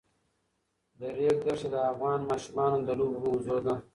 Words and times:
د 0.99 1.01
ریګ 1.17 1.37
دښتې 1.47 1.67
د 1.73 1.75
افغان 1.91 2.19
ماشومانو 2.29 2.77
د 2.87 2.89
لوبو 2.99 3.17
موضوع 3.25 3.59
ده. 3.65 3.75